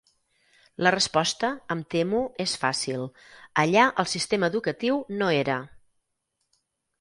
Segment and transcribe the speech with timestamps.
[0.85, 3.03] La resposta, em temo, és fàcil:
[3.65, 5.61] allà el sistema educatiu no era.